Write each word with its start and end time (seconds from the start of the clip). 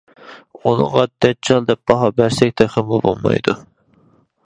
ئۇنىڭغا 0.61 1.03
«دەججال» 1.27 1.69
دەپ 1.69 1.83
باھا 1.93 2.09
بەرسەك 2.23 2.59
تېخىمۇ 2.63 3.03
بولمايدۇ. 3.07 3.61